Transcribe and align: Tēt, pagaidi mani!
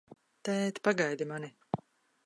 Tēt, 0.49 0.81
pagaidi 0.89 1.31
mani! 1.33 1.55